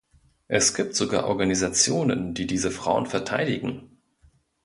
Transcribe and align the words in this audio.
Es 0.47 0.73
gibt 0.73 0.95
sogar 0.95 1.27
Organisationen, 1.27 2.33
die 2.33 2.47
diese 2.47 2.71
Frauen 2.71 3.05
verteidigen! 3.05 4.01